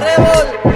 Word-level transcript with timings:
Trébol. 0.00 0.75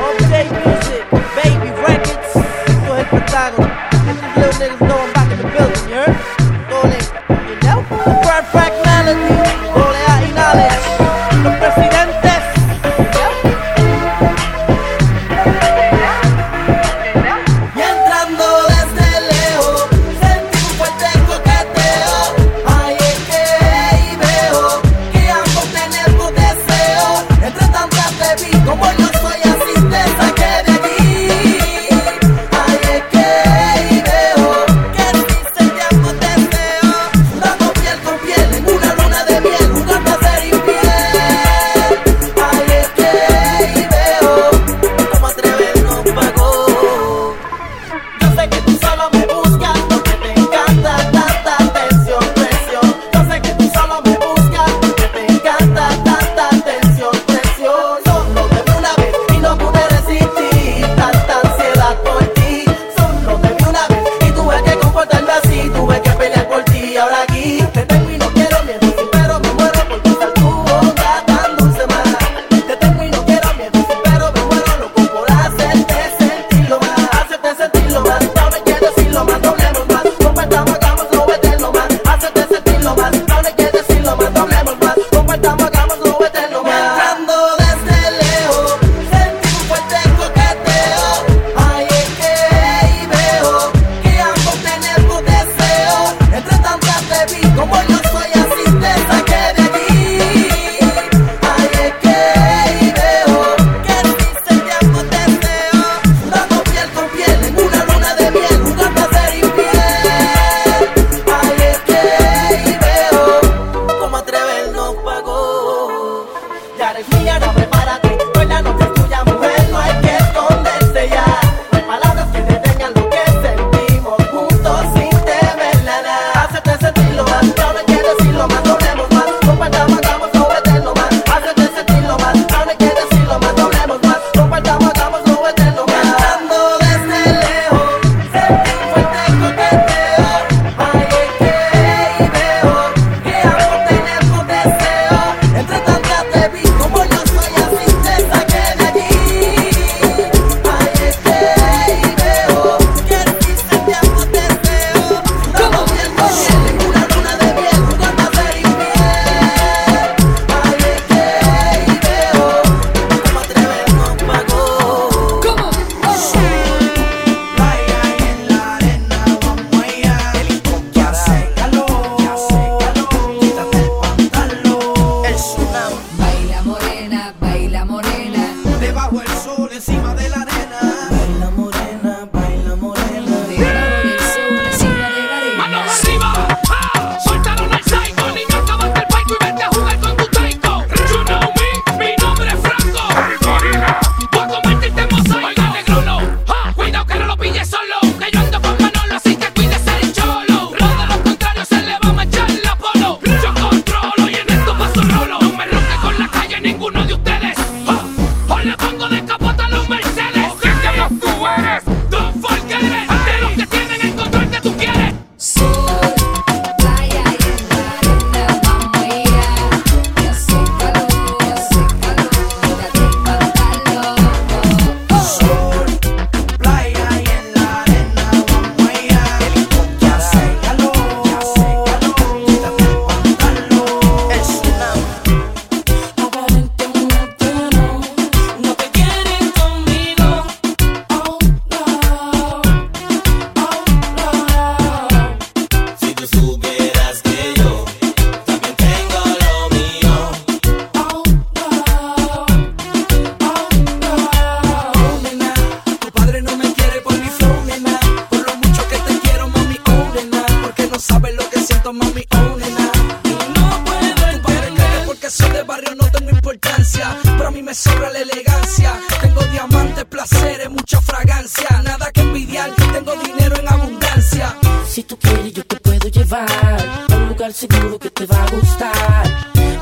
me 267.70 267.75
sobra 267.75 268.11
la 268.11 268.19
elegancia. 268.19 269.00
Tengo 269.20 269.43
diamantes, 269.52 270.05
placeres, 270.06 270.69
mucha 270.70 271.00
fragancia. 271.00 271.69
Nada 271.84 272.11
que 272.11 272.20
envidiar, 272.22 272.69
tengo 272.93 273.14
dinero 273.14 273.55
en 273.61 273.69
abundancia. 273.69 274.56
Si 274.88 275.05
tú 275.05 275.17
quieres, 275.17 275.52
yo 275.52 275.64
te 275.64 275.76
puedo 275.76 276.08
llevar 276.08 276.50
a 276.50 277.17
un 277.17 277.28
lugar 277.28 277.52
seguro 277.52 277.96
que 277.96 278.11
te 278.11 278.26
va 278.26 278.43
a 278.43 278.50
gustar. 278.50 279.25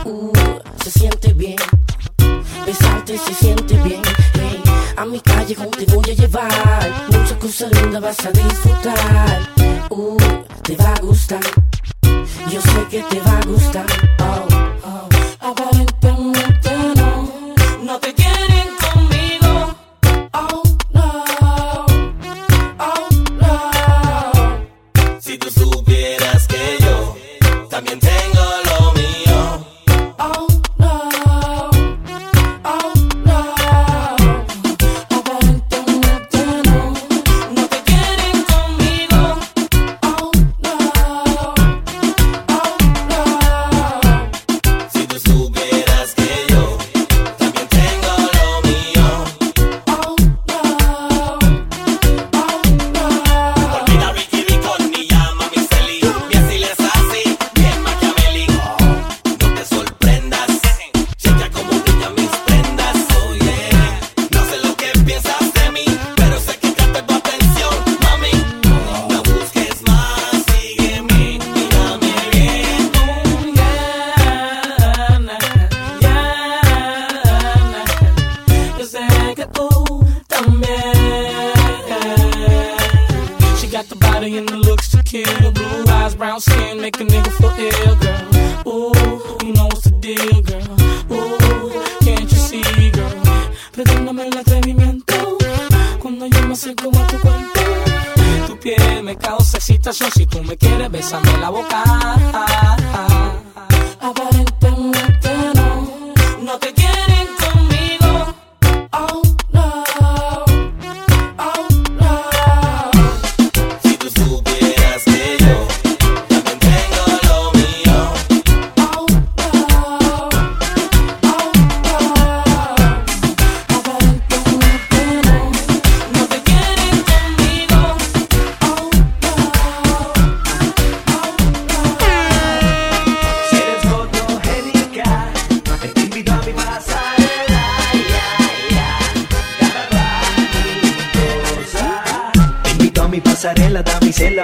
Uh, 0.05 0.33
se 0.85 0.91
siente 0.91 1.33
bien. 1.33 1.57
Besarte 2.67 3.17
se 3.17 3.33
siente 3.33 3.75
bien. 3.79 4.03
Hey, 4.35 4.63
a 4.95 5.07
mi 5.07 5.21
calle, 5.21 5.55
¿cómo 5.55 5.71
te 5.71 5.87
voy 5.87 6.11
a 6.11 6.15
llevar? 6.15 7.07
Muchas 7.11 7.39
cosas 7.39 7.73
lindas 7.73 8.03
vas 8.03 8.27
a 8.27 8.31
disfrutar. 8.33 8.68
Si 100.15 100.27
tú 100.27 100.43
me 100.43 100.57
quieres, 100.57 100.91
bésame 100.91 101.39
la 101.39 101.49
boca. 101.49 101.83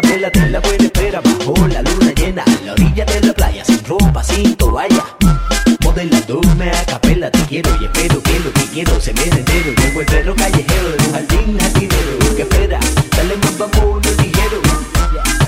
la 0.03 0.29
de 0.29 0.51
la 0.51 0.59
buena 0.59 0.85
espera 0.87 1.21
bajo 1.21 1.55
la 1.69 1.81
luna 1.83 2.13
llena 2.17 2.43
a 2.43 2.65
la 2.65 2.73
orilla 2.73 3.05
de 3.05 3.21
la 3.21 3.33
playa 3.33 3.65
sin 3.65 3.85
ropa, 3.85 4.25
sin 4.25 4.57
toalla. 4.57 5.05
Modelándome 5.85 6.71
a 6.71 6.85
capela, 6.85 7.31
te 7.31 7.39
quiero 7.45 7.71
y 7.81 7.85
espero 7.85 8.21
que 8.21 8.41
lo 8.41 8.53
que 8.53 8.65
quiero 8.73 9.01
se 9.01 9.13
me 9.13 9.23
entero. 9.23 9.73
Llego 9.77 10.01
el 10.01 10.07
perro 10.07 10.35
callejero 10.35 10.91
de 10.91 11.05
un 11.07 11.13
jardín 11.13 11.59
jardinero 11.61 12.37
que 12.37 12.43
espera, 12.43 12.81
dale 13.17 13.37
más 13.37 13.57
vamos 13.57 14.05
ligero 14.19 14.61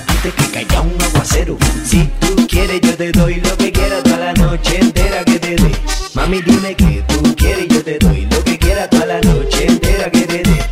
antes 0.07 0.33
que 0.33 0.51
caiga 0.51 0.79
un 0.79 1.01
aguacero. 1.01 1.57
Si 1.83 2.09
tú 2.21 2.47
quieres 2.47 2.79
yo 2.79 2.95
te 2.95 3.11
doy 3.11 3.41
lo 3.41 3.57
que 3.57 3.71
quieras 3.73 4.03
toda 4.03 4.17
la 4.17 4.33
noche 4.33 4.79
entera 4.79 5.25
que 5.25 5.39
te 5.39 5.55
dé. 5.55 5.71
Mami 6.13 6.41
dime 6.41 6.73
que 6.73 7.03
tú 7.05 7.35
quieres 7.35 7.67
yo 7.67 7.83
te 7.83 7.97
doy 7.99 8.25
lo 8.31 8.41
que 8.45 8.57
quieras 8.57 8.89
toda 8.89 9.07
la 9.07 9.19
noche 9.19 9.67
entera 9.67 10.09
que 10.09 10.21
te 10.21 10.37
dé. 10.43 10.63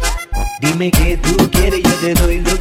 Dime 0.61 0.91
que 0.91 1.17
tú 1.17 1.51
quieres 1.51 1.83
yo 1.83 1.93
te 1.95 2.13
doy 2.13 2.39
lo 2.39 2.54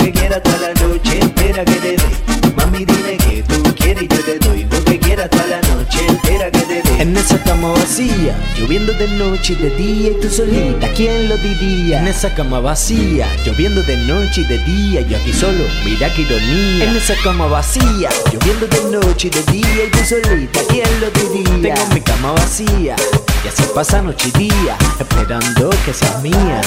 cama 7.64 7.80
vacía, 7.80 8.36
lloviendo 8.58 8.92
de 8.92 9.08
noche 9.08 9.54
y 9.54 9.56
de 9.56 9.70
día 9.70 10.10
y 10.10 10.20
tú 10.20 10.28
solita, 10.28 10.86
¿quién 10.94 11.28
lo 11.30 11.36
diría? 11.38 12.00
En 12.00 12.08
esa 12.08 12.34
cama 12.34 12.60
vacía, 12.60 13.26
lloviendo 13.46 13.82
de 13.82 13.96
noche 13.96 14.42
y 14.42 14.44
de 14.44 14.58
día, 14.58 15.00
yo 15.00 15.16
aquí 15.16 15.32
solo, 15.32 15.64
mira 15.82 16.12
qué 16.12 16.22
ironía. 16.22 16.84
En 16.84 16.96
esa 16.96 17.14
cama 17.22 17.46
vacía, 17.46 18.10
lloviendo 18.30 18.66
de 18.66 18.98
noche 18.98 19.28
y 19.28 19.30
de 19.30 19.52
día 19.52 19.84
y 19.86 19.90
tú 19.90 19.98
solita, 20.04 20.60
¿quién 20.68 20.88
lo 21.00 21.10
diría? 21.10 21.74
Tengo 21.74 21.94
mi 21.94 22.00
cama 22.02 22.32
vacía, 22.32 22.96
y 23.44 23.48
así 23.48 23.62
pasa 23.74 24.02
noche 24.02 24.30
y 24.34 24.38
día, 24.38 24.76
esperando 25.00 25.70
que 25.86 25.94
seas 25.94 26.22
mía. 26.22 26.60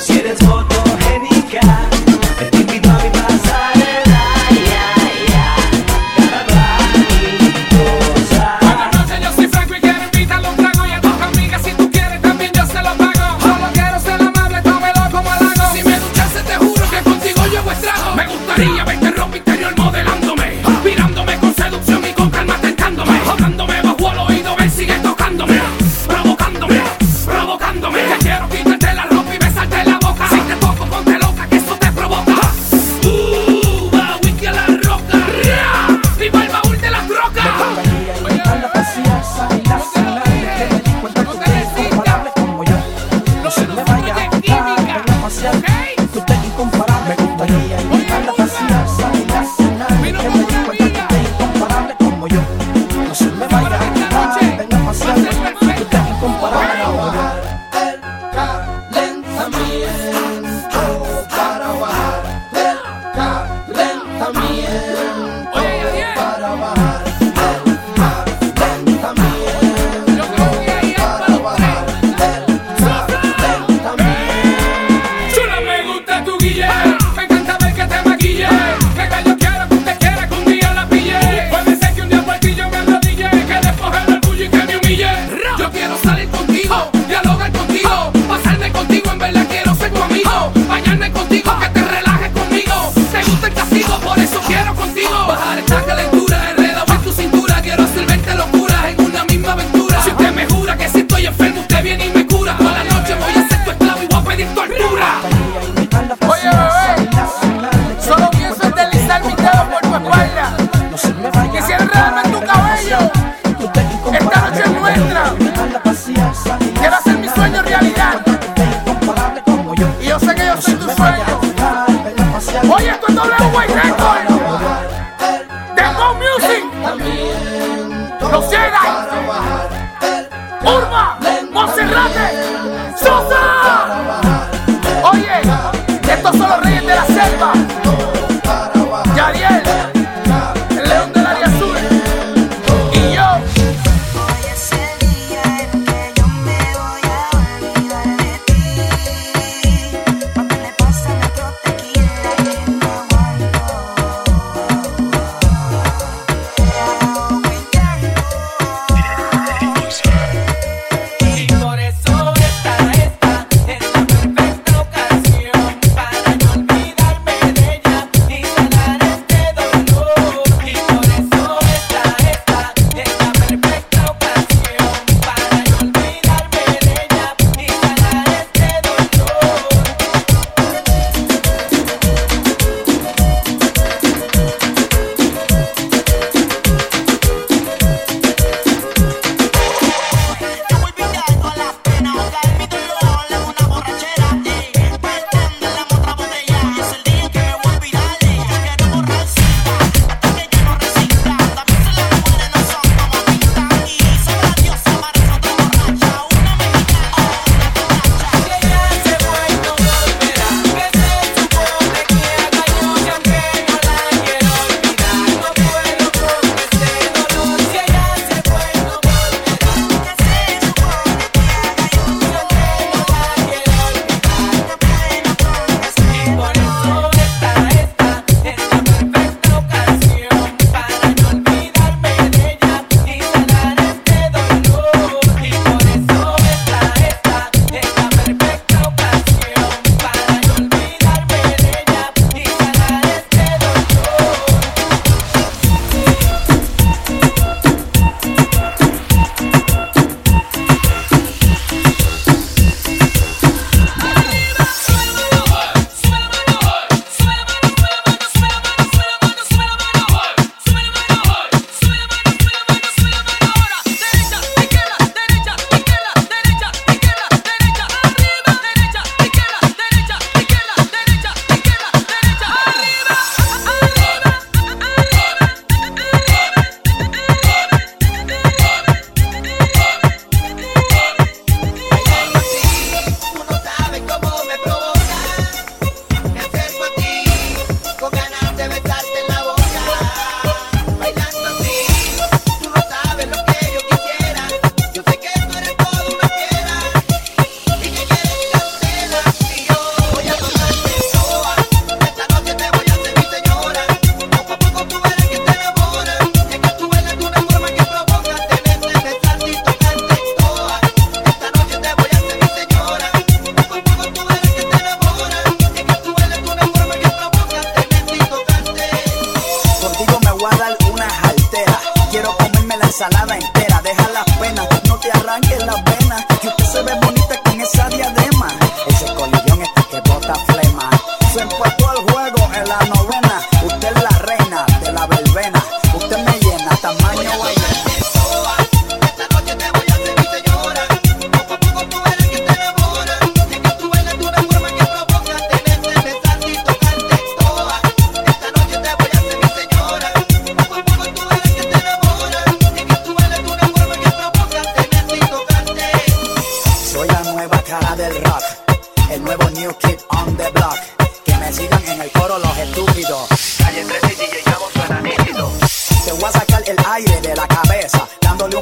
Si 0.00 0.20
eres 0.20 0.38
fotogénica, 0.38 1.60
te 2.50 2.56
invito 2.56 2.88
a 2.88 3.04
mi 3.04 3.17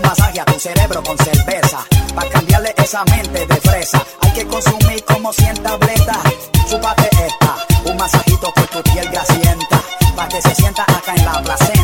masaje 0.06 0.40
a 0.40 0.44
tu 0.44 0.58
cerebro 0.58 1.02
con 1.02 1.18
cerveza. 1.18 1.78
Para 2.14 2.30
cambiarle 2.30 2.74
esa 2.76 3.04
mente 3.04 3.46
de 3.46 3.56
fresa. 3.56 4.02
Hay 4.22 4.32
que 4.32 4.46
consumir 4.46 5.04
como 5.04 5.32
100 5.32 5.62
tabletas. 5.62 6.18
Chúpate 6.68 7.08
esta. 7.26 7.56
Un 7.84 7.96
masajito 7.96 8.52
por 8.52 8.66
tu 8.68 8.82
piel 8.90 9.08
grasienta. 9.10 9.80
Para 10.14 10.28
que 10.28 10.42
se 10.42 10.54
sienta 10.54 10.82
acá 10.82 11.14
en 11.14 11.24
la 11.24 11.42
plaza. 11.42 11.75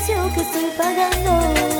sasyo 0.00 0.32
kesepagando 0.34 1.79